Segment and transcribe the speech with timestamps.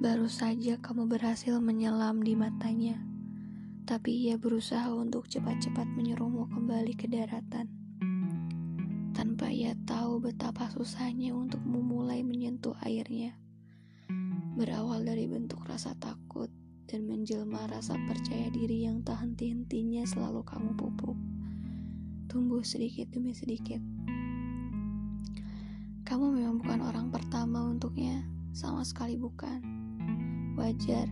[0.00, 2.96] Baru saja kamu berhasil menyelam di matanya,
[3.84, 7.68] tapi ia berusaha untuk cepat-cepat menyuruhmu kembali ke daratan.
[9.12, 13.36] Tanpa ia tahu betapa susahnya untuk memulai menyentuh airnya.
[14.56, 16.48] Berawal dari bentuk rasa takut
[16.88, 21.20] dan menjelma rasa percaya diri yang tak henti-hentinya selalu kamu pupuk.
[22.24, 23.84] Tumbuh sedikit demi sedikit.
[26.08, 28.24] Kamu memang bukan orang pertama untuknya,
[28.56, 29.79] sama sekali bukan.
[30.60, 31.08] Wajar,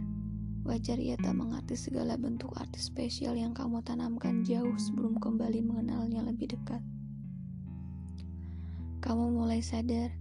[0.68, 6.20] wajar ia tak mengerti segala bentuk arti spesial yang kamu tanamkan jauh sebelum kembali mengenalnya
[6.20, 6.84] lebih dekat.
[9.00, 10.12] Kamu mulai sadar,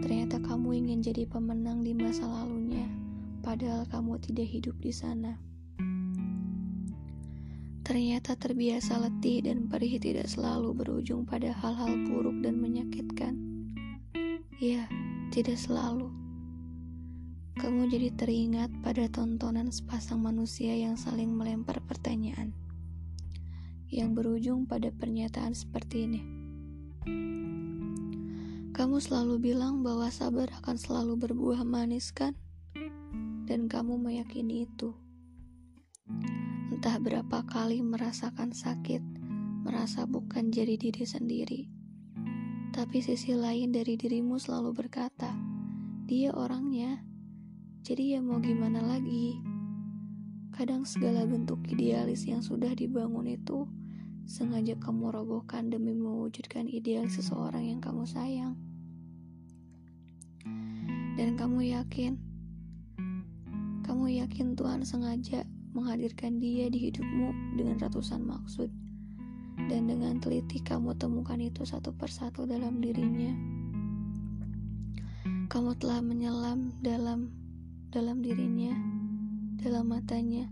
[0.00, 2.88] ternyata kamu ingin jadi pemenang di masa lalunya,
[3.44, 5.36] padahal kamu tidak hidup di sana.
[7.84, 13.36] Ternyata terbiasa letih dan perih tidak selalu berujung pada hal-hal buruk dan menyakitkan.
[14.56, 14.88] Ya,
[15.36, 16.17] tidak selalu.
[17.58, 22.54] Kamu jadi teringat pada tontonan sepasang manusia yang saling melempar pertanyaan,
[23.90, 26.22] yang berujung pada pernyataan seperti ini.
[28.70, 32.38] Kamu selalu bilang bahwa sabar akan selalu berbuah manis, kan?
[33.50, 34.94] Dan kamu meyakini itu.
[36.70, 39.02] Entah berapa kali merasakan sakit,
[39.66, 41.62] merasa bukan jadi diri sendiri
[42.78, 45.34] tapi sisi lain dari dirimu selalu berkata,
[46.06, 47.07] dia orangnya.
[47.88, 49.40] Jadi ya mau gimana lagi?
[50.52, 53.64] Kadang segala bentuk idealis yang sudah dibangun itu
[54.28, 58.60] sengaja kamu robohkan demi mewujudkan ideal seseorang yang kamu sayang.
[61.16, 62.20] Dan kamu yakin,
[63.88, 68.68] kamu yakin Tuhan sengaja menghadirkan dia di hidupmu dengan ratusan maksud
[69.72, 73.32] dan dengan teliti kamu temukan itu satu persatu dalam dirinya.
[75.48, 77.47] Kamu telah menyelam dalam
[77.88, 78.76] dalam dirinya,
[79.56, 80.44] dalam matanya.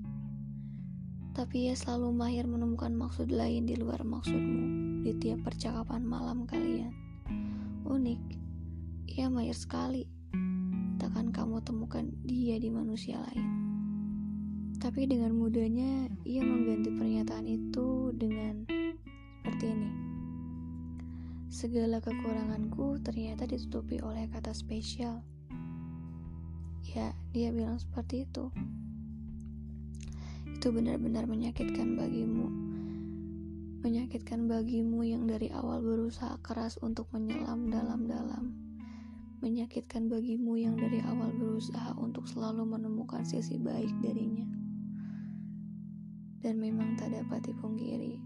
[1.36, 4.64] Tapi ia selalu mahir menemukan maksud lain di luar maksudmu
[5.04, 6.96] di tiap percakapan malam kalian.
[7.84, 8.20] Unik,
[9.20, 10.08] ia mahir sekali.
[10.96, 13.48] Takkan kamu temukan dia di manusia lain.
[14.80, 18.64] Tapi dengan mudahnya ia mengganti pernyataan itu dengan
[19.44, 19.90] seperti ini.
[21.52, 25.20] Segala kekuranganku ternyata ditutupi oleh kata spesial.
[26.96, 28.48] Ya, dia bilang seperti itu.
[30.48, 32.48] Itu benar-benar menyakitkan bagimu.
[33.84, 38.48] Menyakitkan bagimu yang dari awal berusaha keras untuk menyelam dalam-dalam.
[39.44, 44.48] Menyakitkan bagimu yang dari awal berusaha untuk selalu menemukan sisi baik darinya.
[46.40, 48.16] Dan memang tak dapat dipungkiri,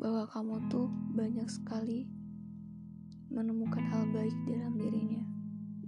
[0.00, 2.08] bahwa kamu tuh banyak sekali
[3.28, 5.20] menemukan hal baik dalam dirinya.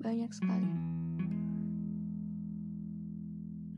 [0.04, 0.97] Banyak sekali.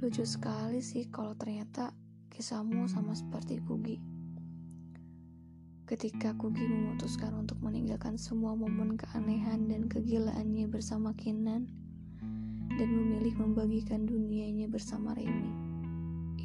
[0.01, 1.93] Lucu sekali sih kalau ternyata
[2.33, 4.01] kisahmu sama seperti Kugi.
[5.85, 11.69] Ketika Kugi memutuskan untuk meninggalkan semua momen keanehan dan kegilaannya bersama Kinan
[12.81, 15.53] dan memilih membagikan dunianya bersama Remy.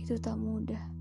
[0.03, 0.91] Itu tak mudah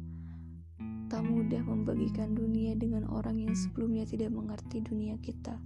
[1.10, 5.59] tak mudah membagikan dunia dengan orang yang sebelumnya tidak mengerti dunia kita.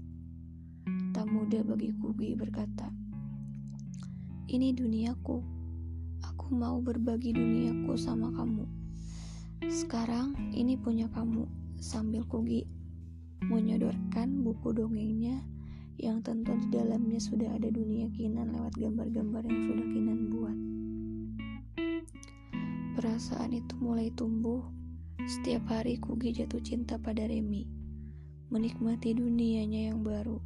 [1.13, 2.89] Tak mudah bagi Kubi berkata,
[4.49, 5.58] "Ini duniaku.
[6.49, 8.65] Aku mau berbagi duniaku sama kamu.
[9.69, 11.45] Sekarang ini punya kamu."
[11.77, 12.65] Sambil Kugi
[13.45, 15.45] menyodorkan buku dongengnya
[16.01, 20.57] yang tentu di dalamnya sudah ada dunia Kinan lewat gambar-gambar yang sudah Kinan buat.
[22.97, 24.65] Perasaan itu mulai tumbuh
[25.29, 27.69] setiap hari Kugi jatuh cinta pada Remy,
[28.49, 30.41] menikmati dunianya yang baru,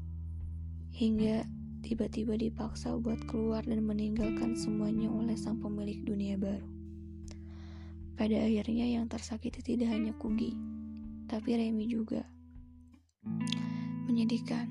[0.98, 1.46] hingga
[1.82, 6.64] tiba-tiba dipaksa buat keluar dan meninggalkan semuanya oleh sang pemilik dunia baru.
[8.14, 10.54] Pada akhirnya yang tersakiti tidak hanya Kugi,
[11.26, 12.22] tapi Remy juga.
[14.06, 14.70] Menyedihkan,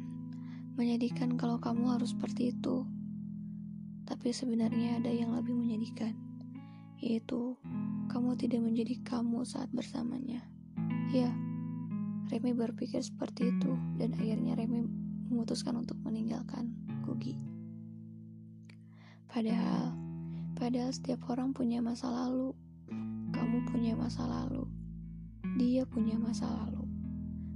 [0.80, 2.88] menyedihkan kalau kamu harus seperti itu.
[4.08, 6.16] Tapi sebenarnya ada yang lebih menyedihkan,
[7.04, 7.60] yaitu
[8.08, 10.48] kamu tidak menjadi kamu saat bersamanya.
[11.12, 11.28] Ya,
[12.32, 16.76] Remy berpikir seperti itu dan akhirnya Remy memutuskan untuk meninggalkan
[17.08, 17.40] Gugi.
[19.32, 19.96] Padahal,
[20.60, 22.52] padahal setiap orang punya masa lalu.
[23.32, 24.68] Kamu punya masa lalu.
[25.56, 26.84] Dia punya masa lalu.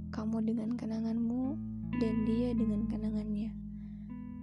[0.08, 1.52] Kamu dengan kenanganmu
[2.00, 3.52] dan dia dengan kenangannya.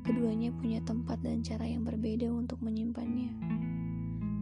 [0.05, 3.33] Keduanya punya tempat dan cara yang berbeda untuk menyimpannya.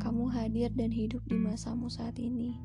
[0.04, 2.58] Kamu hadir dan hidup di masamu saat ini,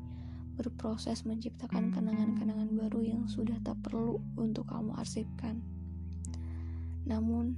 [0.57, 5.76] berproses menciptakan kenangan-kenangan baru yang sudah tak perlu untuk kamu arsipkan.
[7.07, 7.55] Namun,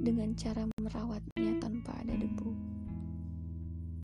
[0.00, 2.73] dengan cara merawatnya tanpa ada debu.